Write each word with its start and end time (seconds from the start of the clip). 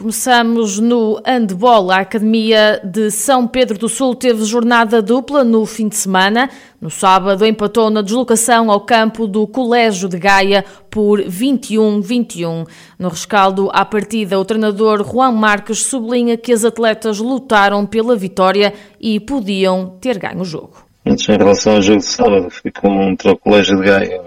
Começamos 0.00 0.78
no 0.78 1.20
handball. 1.26 1.90
A 1.90 1.98
Academia 1.98 2.80
de 2.82 3.10
São 3.10 3.46
Pedro 3.46 3.76
do 3.76 3.86
Sul 3.86 4.14
teve 4.14 4.44
jornada 4.44 5.02
dupla 5.02 5.44
no 5.44 5.66
fim 5.66 5.88
de 5.88 5.96
semana. 5.96 6.48
No 6.80 6.88
sábado 6.88 7.44
empatou 7.44 7.90
na 7.90 8.00
deslocação 8.00 8.70
ao 8.70 8.80
campo 8.80 9.26
do 9.26 9.46
Colégio 9.46 10.08
de 10.08 10.18
Gaia 10.18 10.64
por 10.90 11.20
21-21. 11.20 12.66
No 12.98 13.10
rescaldo 13.10 13.68
à 13.74 13.84
partida, 13.84 14.40
o 14.40 14.44
treinador 14.44 15.04
Juan 15.06 15.32
Marques 15.32 15.84
sublinha 15.84 16.38
que 16.38 16.50
as 16.50 16.64
atletas 16.64 17.18
lutaram 17.18 17.84
pela 17.84 18.16
vitória 18.16 18.72
e 18.98 19.20
podiam 19.20 19.98
ter 20.00 20.18
ganho 20.18 20.40
o 20.40 20.46
jogo. 20.46 20.89
Antes, 21.04 21.28
em 21.28 21.36
relação 21.36 21.76
ao 21.76 21.82
jogo 21.82 21.98
de 21.98 22.04
sábado, 22.04 22.50
fui 22.50 22.70
contra 22.70 23.32
o 23.32 23.38
Colégio 23.38 23.76
de 23.76 23.82
Gaia. 23.82 24.20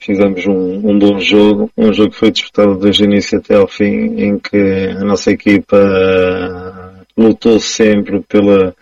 Fizemos 0.00 0.46
um, 0.46 0.90
um 0.90 0.98
bom 0.98 1.18
jogo, 1.18 1.70
um 1.76 1.92
jogo 1.92 2.10
que 2.10 2.18
foi 2.18 2.30
disputado 2.30 2.76
desde 2.76 3.02
o 3.02 3.06
início 3.06 3.38
até 3.38 3.56
ao 3.56 3.66
fim, 3.66 4.20
em 4.20 4.38
que 4.38 4.94
a 4.96 5.04
nossa 5.04 5.30
equipa 5.30 5.76
uh, 5.76 7.06
lutou 7.16 7.58
sempre 7.58 8.20
pela, 8.28 8.74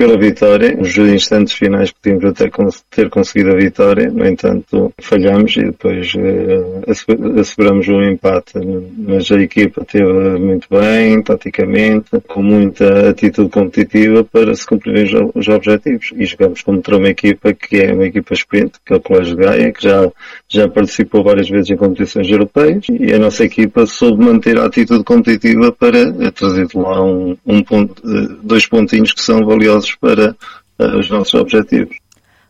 pela 0.00 0.16
vitória. 0.16 0.74
Nos 0.74 0.96
instantes 0.96 1.52
finais 1.52 1.92
podíamos 1.92 2.24
até 2.24 2.50
ter 2.90 3.10
conseguido 3.10 3.50
a 3.50 3.56
vitória, 3.56 4.10
no 4.10 4.26
entanto 4.26 4.90
falhamos 4.98 5.54
e 5.58 5.64
depois 5.64 6.14
uh, 6.14 7.38
asseguramos 7.38 7.86
um 7.86 8.02
empate. 8.02 8.54
Mas 8.96 9.30
a 9.30 9.38
equipa 9.38 9.82
esteve 9.82 10.38
muito 10.38 10.68
bem, 10.70 11.22
taticamente, 11.22 12.18
com 12.26 12.42
muita 12.42 13.10
atitude 13.10 13.50
competitiva 13.50 14.24
para 14.24 14.54
se 14.54 14.64
cumprirem 14.64 15.30
os 15.34 15.48
objetivos. 15.48 16.14
E 16.16 16.24
jogamos 16.24 16.62
contra 16.62 16.96
uma 16.96 17.08
equipa 17.08 17.52
que 17.52 17.82
é 17.82 17.92
uma 17.92 18.06
equipa 18.06 18.32
experiente, 18.32 18.80
que 18.82 18.94
é 18.94 18.96
o 18.96 19.00
Colégio 19.02 19.36
Gaia, 19.36 19.70
que 19.70 19.82
já, 19.82 20.10
já 20.50 20.68
participou 20.68 21.22
várias 21.22 21.48
vezes 21.48 21.70
em 21.70 21.76
competições 21.76 22.28
europeias 22.28 22.84
e 22.90 23.12
a 23.12 23.18
nossa 23.20 23.44
equipa 23.44 23.86
soube 23.86 24.24
manter 24.24 24.58
a 24.58 24.66
atitude 24.66 25.04
competitiva 25.04 25.70
para 25.70 26.12
trazer 26.32 26.66
de 26.66 26.76
lá 26.76 27.00
um, 27.02 27.36
um 27.46 27.62
ponto, 27.62 28.02
eh, 28.04 28.34
dois 28.42 28.66
pontinhos 28.66 29.12
que 29.12 29.22
são 29.22 29.46
valiosos 29.46 29.94
para 29.94 30.34
uh, 30.80 30.98
os 30.98 31.08
nossos 31.08 31.34
objetivos. 31.34 31.96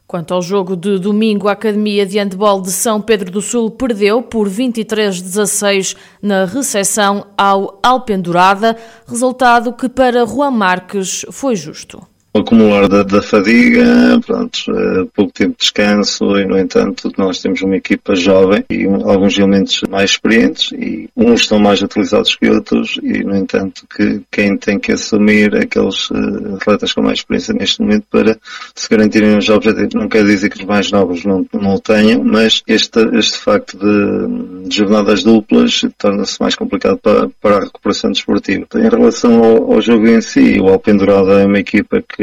Quanto 0.06 0.32
ao 0.32 0.40
jogo 0.40 0.74
de 0.74 0.98
domingo, 0.98 1.46
a 1.46 1.52
Academia 1.52 2.06
de 2.06 2.18
Handball 2.18 2.62
de 2.62 2.72
São 2.72 3.02
Pedro 3.02 3.30
do 3.30 3.42
Sul 3.42 3.70
perdeu 3.70 4.22
por 4.22 4.48
23-16 4.48 5.94
na 6.22 6.46
recepção 6.46 7.26
ao 7.36 7.78
Alpendurada, 7.82 8.76
resultado 9.06 9.74
que 9.74 9.88
para 9.90 10.26
Juan 10.26 10.50
Marques 10.50 11.24
foi 11.30 11.54
justo 11.54 12.09
acumular 12.32 12.88
da, 12.88 13.02
da 13.02 13.20
fadiga, 13.20 14.20
pronto, 14.24 14.60
eh, 14.68 15.04
pouco 15.14 15.32
tempo 15.32 15.52
de 15.52 15.58
descanso 15.58 16.38
e, 16.38 16.44
no 16.44 16.56
entanto, 16.56 17.10
nós 17.18 17.40
temos 17.40 17.60
uma 17.62 17.76
equipa 17.76 18.14
jovem 18.14 18.64
e 18.70 18.84
alguns 18.84 19.36
elementos 19.36 19.80
mais 19.88 20.10
experientes 20.10 20.70
e 20.72 21.08
uns 21.16 21.40
estão 21.40 21.58
mais 21.58 21.82
utilizados 21.82 22.36
que 22.36 22.48
outros 22.48 22.98
e, 23.02 23.24
no 23.24 23.36
entanto, 23.36 23.84
que 23.94 24.22
quem 24.30 24.56
tem 24.56 24.78
que 24.78 24.92
assumir 24.92 25.56
aqueles 25.56 26.08
uh, 26.10 26.54
atletas 26.54 26.92
com 26.92 27.02
mais 27.02 27.18
experiência 27.18 27.52
neste 27.52 27.82
momento 27.82 28.04
para 28.08 28.38
se 28.74 28.88
garantirem 28.88 29.36
os 29.36 29.48
objetivos. 29.48 29.94
Não 29.94 30.08
quer 30.08 30.24
dizer 30.24 30.50
que 30.50 30.58
os 30.58 30.64
mais 30.64 30.90
novos 30.92 31.24
não, 31.24 31.44
não 31.52 31.74
o 31.74 31.80
tenham, 31.80 32.22
mas 32.22 32.62
este, 32.66 33.00
este 33.16 33.38
facto 33.38 33.76
de, 33.76 34.68
de 34.68 34.76
jornadas 34.76 35.24
duplas 35.24 35.80
torna-se 35.98 36.40
mais 36.40 36.54
complicado 36.54 36.98
para, 36.98 37.28
para 37.40 37.56
a 37.56 37.60
recuperação 37.64 38.12
desportiva. 38.12 38.66
Em 38.76 38.88
relação 38.88 39.42
ao, 39.42 39.72
ao 39.72 39.80
jogo 39.80 40.06
em 40.06 40.20
si, 40.20 40.60
o 40.60 40.68
Alpendurada 40.68 41.40
é 41.40 41.46
uma 41.46 41.58
equipa 41.58 42.00
que 42.00 42.19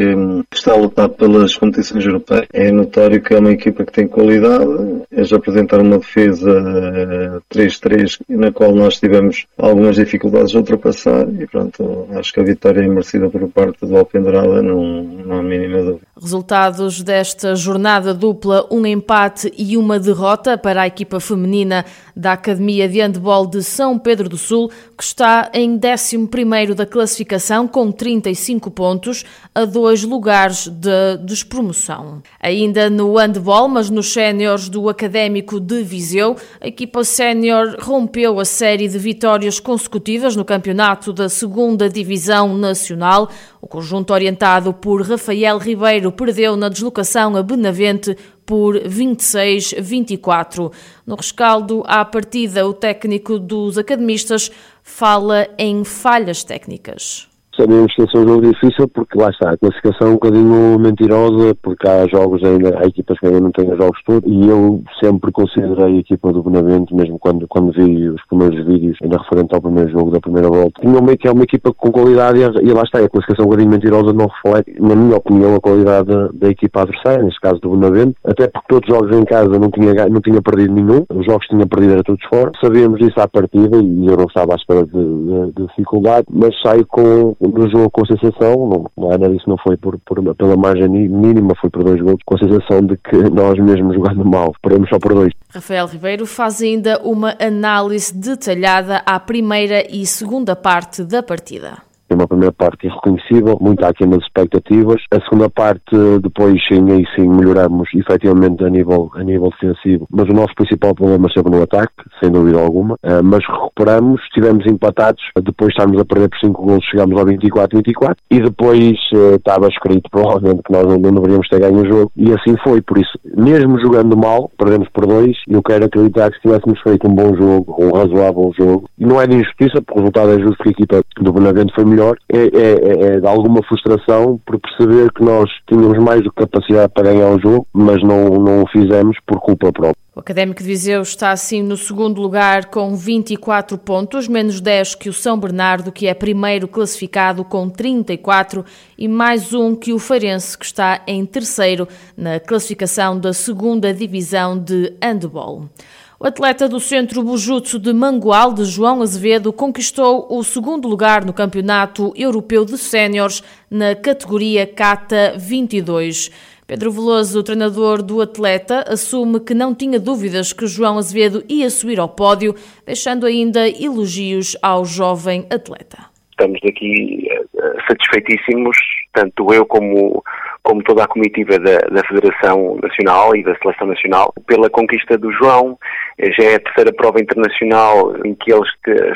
que 0.49 0.57
está 0.57 0.73
a 0.73 0.77
lutar 0.77 1.09
pelas 1.09 1.55
competições 1.55 2.05
europeias. 2.05 2.47
É 2.53 2.71
notório 2.71 3.21
que 3.21 3.33
é 3.33 3.39
uma 3.39 3.51
equipa 3.51 3.83
que 3.83 3.91
tem 3.91 4.07
qualidade. 4.07 4.65
Eles 5.11 5.33
apresentaram 5.33 5.83
uma 5.83 5.97
defesa 5.97 7.41
3-3 7.51 8.19
eh, 8.29 8.35
na 8.35 8.51
qual 8.51 8.75
nós 8.75 8.99
tivemos 8.99 9.47
algumas 9.57 9.95
dificuldades 9.95 10.51
de 10.51 10.57
ultrapassar 10.57 11.27
e 11.39 11.47
pronto, 11.47 12.07
acho 12.11 12.31
que 12.31 12.39
a 12.39 12.43
vitória 12.43 12.81
é 12.81 12.87
merecida 12.87 13.29
por 13.29 13.47
parte 13.49 13.85
do 13.85 13.97
Alpendurada, 13.97 14.61
não, 14.61 15.03
não 15.03 15.39
há 15.39 15.43
mínima 15.43 15.81
dúvida. 15.81 16.07
Resultados 16.19 17.03
desta 17.03 17.55
jornada 17.55 18.11
dupla, 18.11 18.67
um 18.71 18.85
empate 18.87 19.53
e 19.55 19.77
uma 19.77 19.99
derrota 19.99 20.57
para 20.57 20.81
a 20.81 20.87
equipa 20.87 21.19
feminina 21.19 21.85
da 22.15 22.33
Academia 22.33 22.89
de 22.89 22.99
Handball 22.99 23.45
de 23.45 23.61
São 23.61 23.99
Pedro 23.99 24.27
do 24.27 24.37
Sul, 24.37 24.71
que 24.97 25.03
está 25.03 25.51
em 25.53 25.77
11º 25.77 26.73
da 26.73 26.87
classificação 26.87 27.67
com 27.67 27.91
35 27.91 28.71
pontos, 28.71 29.23
a 29.53 29.63
dois 29.63 30.03
lugares 30.03 30.67
de 30.67 31.17
despromoção. 31.23 32.23
Ainda 32.39 32.89
no 32.89 33.15
handball, 33.17 33.67
mas 33.67 33.91
nos 33.91 34.11
séniores 34.11 34.69
do 34.69 34.89
Académico 34.89 35.59
de 35.59 35.83
Viseu, 35.83 36.35
a 36.59 36.67
equipa 36.67 37.03
sénior 37.03 37.75
rompeu 37.79 38.39
a 38.39 38.45
série 38.45 38.87
de 38.87 38.97
vitórias 38.97 39.59
consecutivas 39.59 40.35
no 40.35 40.43
campeonato 40.43 41.13
da 41.13 41.29
segunda 41.29 41.87
Divisão 41.87 42.57
Nacional. 42.57 43.29
O 43.61 43.67
conjunto 43.67 44.13
orientado 44.13 44.73
por 44.73 45.01
Rafael 45.01 45.57
Ribeiro 45.57 46.11
perdeu 46.11 46.55
na 46.55 46.69
deslocação 46.69 47.35
a 47.35 47.43
Benavente 47.43 48.15
por 48.45 48.75
26-24. 48.75 50.71
No 51.05 51.15
rescaldo 51.15 51.83
à 51.85 52.05
partida, 52.05 52.67
o 52.67 52.73
técnico 52.73 53.39
dos 53.39 53.77
academistas 53.77 54.51
fala 54.83 55.47
em 55.57 55.83
falhas 55.83 56.43
técnicas 56.43 57.27
sabemos 57.57 57.93
que 57.93 58.03
esse 58.03 58.15
é 58.15 58.19
um 58.19 58.27
jogo 58.27 58.41
difícil 58.41 58.87
porque 58.87 59.17
lá 59.17 59.29
está, 59.29 59.51
a 59.51 59.57
classificação 59.57 60.07
é 60.07 60.11
um 60.11 60.13
bocadinho 60.13 60.79
mentirosa, 60.79 61.55
porque 61.61 61.87
há 61.87 62.07
jogos 62.07 62.43
ainda, 62.43 62.79
há 62.79 62.85
equipas 62.85 63.19
que 63.19 63.25
ainda 63.25 63.41
não 63.41 63.51
têm 63.51 63.71
os 63.71 63.77
jogos 63.77 63.99
todos, 64.05 64.31
e 64.31 64.47
eu 64.47 64.81
sempre 65.03 65.31
considerei 65.31 65.97
a 65.97 65.99
equipa 65.99 66.31
do 66.31 66.43
Benavente, 66.43 66.93
mesmo 66.93 67.17
quando, 67.19 67.47
quando 67.47 67.71
vi 67.71 68.09
os 68.09 68.23
primeiros 68.27 68.65
vídeos, 68.65 68.97
ainda 69.01 69.17
referente 69.17 69.53
ao 69.53 69.61
primeiro 69.61 69.91
jogo 69.91 70.11
da 70.11 70.19
primeira 70.19 70.49
volta, 70.49 70.81
que 71.17 71.27
é 71.27 71.31
uma 71.31 71.43
equipa 71.43 71.73
com 71.73 71.91
qualidade 71.91 72.39
e, 72.39 72.71
lá 72.71 72.83
está, 72.83 72.99
a 72.99 73.09
classificação 73.09 73.43
é 73.43 73.47
um 73.47 73.49
bocadinho 73.49 73.71
mentirosa 73.71 74.13
não 74.13 74.27
reflete, 74.27 74.79
na 74.79 74.95
minha 74.95 75.17
opinião, 75.17 75.55
a 75.55 75.59
qualidade 75.59 76.09
da, 76.33 76.49
equipa 76.49 76.81
adversária, 76.81 77.23
neste 77.23 77.39
caso 77.39 77.59
do 77.59 77.71
Benavente, 77.71 78.15
até 78.23 78.47
porque 78.47 78.67
todos 78.69 78.89
os 78.89 78.95
jogos 78.95 79.17
em 79.17 79.25
casa 79.25 79.59
não 79.59 79.69
tinha, 79.69 79.93
não 80.09 80.21
tinha 80.21 80.41
perdido 80.41 80.73
nenhum, 80.73 81.05
os 81.13 81.25
jogos 81.25 81.45
que 81.47 81.55
tinha 81.55 81.65
perdido 81.65 81.93
era 81.93 82.03
todos 82.03 82.23
fora, 82.29 82.51
sabíamos 82.61 82.99
isso 83.01 83.19
à 83.19 83.27
partida 83.27 83.77
e 83.77 84.07
eu 84.07 84.17
não 84.17 84.25
estava 84.25 84.53
à 84.53 84.55
espera 84.55 84.85
de, 84.85 84.91
de, 84.91 85.51
de 85.53 85.67
dificuldade, 85.67 86.27
mas 86.31 86.53
saio 86.61 86.85
com 86.85 87.35
do 87.49 87.69
jogo 87.69 87.89
com 87.89 88.03
a 88.03 88.07
sensação, 88.07 88.89
não, 88.95 89.09
nada 89.09 89.29
disso, 89.29 89.49
não 89.49 89.57
foi 89.57 89.77
por, 89.77 89.97
por, 89.99 90.21
pela 90.35 90.55
margem 90.55 90.89
mínima, 90.89 91.53
foi 91.59 91.69
por 91.69 91.83
dois 91.83 92.01
gols, 92.01 92.19
com 92.25 92.35
a 92.35 92.39
sensação 92.39 92.81
de 92.81 92.97
que 92.97 93.17
nós 93.29 93.57
mesmos 93.59 93.95
jogando 93.95 94.25
mal, 94.25 94.53
perdemos 94.61 94.89
só 94.89 94.99
por 94.99 95.13
dois. 95.13 95.33
Rafael 95.49 95.87
Ribeiro 95.87 96.25
faz 96.25 96.61
ainda 96.61 97.01
uma 97.03 97.35
análise 97.39 98.13
detalhada 98.13 99.01
à 99.05 99.19
primeira 99.19 99.83
e 99.89 100.05
segunda 100.05 100.55
parte 100.55 101.03
da 101.03 101.23
partida. 101.23 101.86
Tem 102.07 102.17
uma 102.17 102.27
primeira 102.27 102.53
parte 102.53 102.87
irreconhecível, 102.87 103.57
muito 103.59 103.83
aquém 103.83 104.07
das 104.09 104.23
expectativas. 104.23 105.01
A 105.11 105.19
segunda 105.21 105.49
parte, 105.49 105.95
depois 106.21 106.61
sim, 106.67 106.91
aí 106.91 107.05
sim 107.15 107.27
melhoramos 107.27 107.89
efetivamente 107.93 108.63
a 108.63 108.69
nível, 108.69 109.11
a 109.15 109.23
nível 109.23 109.49
defensivo, 109.49 110.07
mas 110.09 110.27
o 110.29 110.33
nosso 110.33 110.53
principal 110.55 110.95
problema 110.95 111.27
esteve 111.27 111.49
no 111.49 111.61
ataque, 111.61 111.93
sem 112.21 112.31
dúvida 112.31 112.59
alguma. 112.59 112.95
Uh, 112.95 113.23
mas 113.23 113.43
recuperamos, 113.45 114.21
estivemos 114.23 114.65
empatados, 114.65 115.21
depois 115.43 115.71
estávamos 115.71 115.99
a 116.01 116.05
perder 116.05 116.29
por 116.29 116.39
5 116.39 116.65
gols, 116.65 116.85
chegámos 116.85 117.19
ao 117.19 117.25
24-24 117.25 118.15
e 118.31 118.41
depois 118.41 118.97
uh, 119.13 119.35
estava 119.35 119.67
escrito 119.67 120.09
provavelmente 120.09 120.63
que 120.63 120.71
nós 120.71 120.85
não, 120.85 120.97
não 120.97 121.11
deveríamos 121.11 121.47
ter 121.49 121.59
ganho 121.59 121.81
o 121.81 121.87
jogo 121.87 122.11
e 122.15 122.31
assim 122.31 122.55
foi. 122.63 122.81
Por 122.81 122.97
isso, 122.97 123.19
mesmo 123.35 123.79
jogando 123.79 124.15
mal, 124.15 124.49
perdemos 124.57 124.87
por 124.89 125.05
dois. 125.05 125.35
Eu 125.47 125.61
quero 125.61 125.85
acreditar 125.85 126.29
que 126.29 126.37
se 126.37 126.43
tivéssemos 126.43 126.79
feito 126.81 127.07
um 127.07 127.13
bom 127.13 127.35
jogo, 127.35 127.75
um 127.79 127.91
razoável 127.91 128.51
jogo, 128.57 128.89
e 128.97 129.05
não 129.05 129.21
é 129.21 129.27
de 129.27 129.35
injustiça, 129.35 129.81
porque 129.81 129.93
o 129.93 130.03
resultado 130.03 130.31
é 130.31 130.39
justo 130.39 130.63
que 130.63 130.69
a 130.69 130.71
equipa 130.71 131.01
do 131.19 131.33
Benavente 131.33 131.73
foi 131.73 131.85
melhor 131.85 131.96
melhor, 131.97 132.17
é, 132.29 132.37
é, 132.37 132.41
é, 132.41 133.15
é, 133.15 133.19
de 133.19 133.27
alguma 133.27 133.63
frustração 133.63 134.39
por 134.45 134.59
perceber 134.59 135.11
que 135.11 135.23
nós 135.23 135.49
tínhamos 135.67 135.97
mais 135.97 136.21
do 136.23 136.31
que 136.31 136.45
capacidade 136.45 136.93
para 136.93 137.11
ganhar 137.11 137.29
o 137.29 137.39
jogo, 137.39 137.67
mas 137.73 138.01
não, 138.03 138.29
não 138.29 138.63
o 138.63 138.67
fizemos 138.69 139.17
por 139.25 139.39
culpa 139.39 139.71
própria. 139.71 139.97
O 140.15 140.19
Académico 140.19 140.61
de 140.61 140.67
Viseu 140.67 141.01
está 141.01 141.31
assim 141.31 141.61
no 141.61 141.77
segundo 141.77 142.19
lugar 142.19 142.65
com 142.65 142.95
24 142.95 143.77
pontos, 143.77 144.27
menos 144.27 144.59
10 144.59 144.95
que 144.95 145.09
o 145.09 145.13
São 145.13 145.39
Bernardo, 145.39 145.91
que 145.91 146.07
é 146.07 146.13
primeiro 146.13 146.67
classificado 146.67 147.43
com 147.43 147.69
34, 147.69 148.65
e 148.97 149.07
mais 149.07 149.53
um 149.53 149.75
que 149.75 149.93
o 149.93 149.99
Feirense, 149.99 150.57
que 150.57 150.65
está 150.65 151.01
em 151.05 151.23
terceiro 151.25 151.87
na 152.15 152.39
classificação 152.39 153.19
da 153.19 153.31
segunda 153.31 153.93
divisão 153.93 154.57
de 154.57 154.91
handball. 155.03 155.69
O 156.19 156.25
atleta 156.25 156.67
do 156.67 156.79
Centro 156.79 157.21
Bujutsu 157.21 157.77
de 157.77 157.93
Mangual, 157.93 158.51
de 158.51 158.65
João 158.65 159.03
Azevedo, 159.03 159.53
conquistou 159.53 160.25
o 160.31 160.43
segundo 160.43 160.87
lugar 160.87 161.23
no 161.23 161.31
Campeonato 161.31 162.11
Europeu 162.15 162.65
de 162.65 162.75
Séniores 162.75 163.43
na 163.69 163.93
categoria 163.93 164.65
Kata 164.65 165.35
22. 165.37 166.31
Pedro 166.65 166.91
Veloso, 166.91 167.43
treinador 167.43 168.01
do 168.01 168.19
atleta, 168.19 168.83
assume 168.87 169.39
que 169.39 169.53
não 169.53 169.75
tinha 169.75 169.99
dúvidas 169.99 170.51
que 170.51 170.65
João 170.65 170.97
Azevedo 170.97 171.43
ia 171.47 171.69
subir 171.69 171.99
ao 171.99 172.09
pódio, 172.09 172.55
deixando 172.83 173.27
ainda 173.27 173.69
elogios 173.69 174.57
ao 174.59 174.83
jovem 174.85 175.45
atleta. 175.51 175.99
Estamos 176.31 176.59
aqui 176.67 177.27
eh, 177.31 177.75
satisfeitíssimos, 177.87 178.75
tanto 179.13 179.53
eu 179.53 179.67
como 179.67 180.23
como 180.67 180.83
toda 180.83 181.05
a 181.05 181.07
comitiva 181.07 181.57
da, 181.57 181.77
da, 181.77 182.03
Federação 182.05 182.77
Nacional 182.83 183.33
e 183.37 183.41
da 183.41 183.55
Seleção 183.55 183.87
Nacional, 183.87 184.33
pela 184.45 184.69
conquista 184.69 185.17
do 185.17 185.31
João. 185.31 185.79
Eh, 186.17 186.29
já 186.33 186.43
é 186.43 186.55
a 186.55 186.59
terceira 186.59 186.91
prova 186.91 187.21
internacional 187.21 188.13
em 188.25 188.35
que 188.35 188.51
ele 188.51 188.65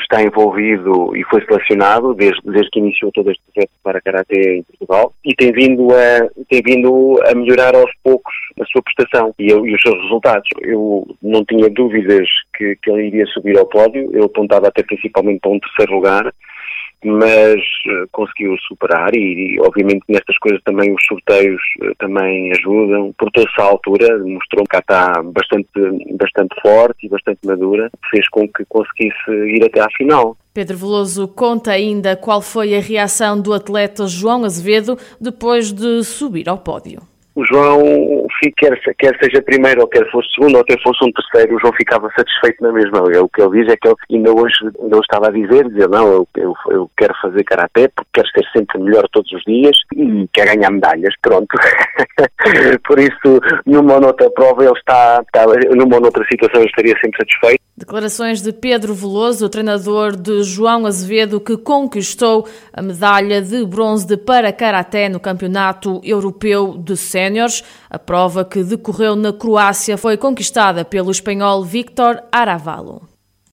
está 0.00 0.22
envolvido 0.22 1.14
e 1.14 1.22
foi 1.24 1.44
selecionado 1.44 2.14
desde, 2.14 2.40
desde 2.42 2.70
que 2.70 2.78
iniciou 2.78 3.12
todo 3.12 3.30
este 3.30 3.42
projeto 3.52 3.70
para 3.84 4.00
Karaté 4.00 4.54
em 4.56 4.62
Portugal 4.62 5.12
e 5.22 5.34
tem 5.34 5.52
vindo 5.52 5.88
a, 5.92 6.26
tem 6.48 6.62
vindo 6.64 7.20
a 7.26 7.34
melhorar 7.34 7.74
aos 7.74 7.92
poucos 8.02 8.32
a 8.58 8.64
sua 8.64 8.80
prestação 8.82 9.34
e, 9.38 9.48
e 9.48 9.74
os 9.74 9.82
seus 9.82 10.00
resultados. 10.04 10.48
Eu 10.62 11.06
não 11.22 11.44
tinha 11.44 11.68
dúvidas 11.68 12.26
que, 12.56 12.76
que 12.82 12.90
ele 12.90 13.08
iria 13.08 13.26
subir 13.26 13.58
ao 13.58 13.66
pódio, 13.66 14.08
eu 14.14 14.24
apontava 14.24 14.68
até 14.68 14.82
principalmente 14.82 15.40
para 15.40 15.50
um 15.50 15.60
terceiro 15.60 15.92
lugar 15.96 16.32
mas 17.04 17.60
uh, 17.60 18.08
conseguiu 18.12 18.56
superar 18.68 19.14
e, 19.14 19.56
e, 19.56 19.60
obviamente 19.60 20.02
nestas 20.08 20.36
coisas 20.38 20.60
também 20.64 20.92
os 20.94 21.04
sorteios 21.06 21.60
uh, 21.82 21.94
também 21.98 22.52
ajudam. 22.52 23.12
Portou-se 23.18 23.60
à 23.60 23.64
altura, 23.64 24.18
mostrou 24.24 24.64
que 24.64 24.76
está 24.76 25.22
bastante, 25.22 25.68
bastante 26.18 26.54
forte 26.60 27.06
e 27.06 27.08
bastante 27.08 27.40
madura, 27.44 27.90
fez 28.10 28.28
com 28.28 28.48
que 28.48 28.64
conseguisse 28.66 29.30
ir 29.30 29.64
até 29.64 29.80
à 29.80 29.88
final. 29.96 30.36
Pedro 30.54 30.76
Veloso 30.76 31.28
conta 31.28 31.72
ainda 31.72 32.14
qual 32.14 32.42
foi 32.42 32.76
a 32.76 32.80
reação 32.80 33.40
do 33.40 33.54
atleta 33.54 34.06
João 34.06 34.44
Azevedo 34.44 34.98
depois 35.20 35.72
de 35.72 36.04
subir 36.04 36.48
ao 36.48 36.58
pódio 36.58 37.00
o 37.34 37.44
João, 37.46 38.26
quer, 38.56 38.78
quer 38.98 39.16
seja 39.22 39.42
primeiro 39.42 39.82
ou 39.82 39.88
quer 39.88 40.08
fosse 40.10 40.28
segundo 40.34 40.56
ou 40.56 40.60
até 40.60 40.76
fosse 40.82 41.04
um 41.04 41.12
terceiro, 41.12 41.56
o 41.56 41.60
João 41.60 41.72
ficava 41.74 42.10
satisfeito 42.16 42.62
na 42.62 42.72
mesma. 42.72 43.00
O 43.00 43.28
que 43.28 43.40
ele 43.40 43.62
diz 43.62 43.72
é 43.72 43.76
que 43.76 43.88
ele 43.88 43.96
ainda 44.10 44.32
hoje 44.32 44.54
estava 45.00 45.28
a 45.28 45.30
dizer, 45.30 45.68
dizer 45.68 45.88
não, 45.88 46.06
eu, 46.12 46.28
eu, 46.36 46.54
eu 46.70 46.90
quero 46.96 47.14
fazer 47.22 47.42
karaté 47.44 47.88
porque 47.88 48.10
quero 48.12 48.28
ser 48.28 48.44
sempre 48.52 48.78
melhor 48.80 49.08
todos 49.12 49.32
os 49.32 49.42
dias 49.44 49.76
e 49.94 50.28
quer 50.32 50.54
ganhar 50.54 50.70
medalhas, 50.70 51.14
pronto. 51.22 51.48
Por 52.86 52.98
isso, 52.98 53.40
numa 53.66 53.94
ou 53.94 54.00
noutra 54.00 54.30
prova 54.30 54.64
ele 54.64 54.72
está, 54.72 55.22
está, 55.26 55.46
numa 55.74 55.96
ou 55.96 56.12
situação 56.30 56.60
ele 56.60 56.68
estaria 56.68 56.94
sempre 57.00 57.18
satisfeito. 57.18 57.62
Declarações 57.74 58.42
de 58.42 58.52
Pedro 58.52 58.94
Veloso, 58.94 59.48
treinador 59.48 60.14
de 60.14 60.42
João 60.42 60.86
Azevedo, 60.86 61.40
que 61.40 61.56
conquistou 61.56 62.46
a 62.72 62.82
medalha 62.82 63.40
de 63.40 63.64
bronze 63.64 64.06
de 64.06 64.16
para 64.16 64.52
karaté 64.52 65.08
no 65.08 65.18
Campeonato 65.18 65.98
Europeu 66.04 66.76
de 66.78 66.96
Séniores. 67.22 67.62
A 67.88 67.98
prova 67.98 68.44
que 68.44 68.64
decorreu 68.64 69.14
na 69.14 69.32
Croácia 69.32 69.96
foi 69.96 70.16
conquistada 70.16 70.84
pelo 70.84 71.10
espanhol 71.10 71.64
Victor 71.64 72.24
Aravalo. 72.32 73.11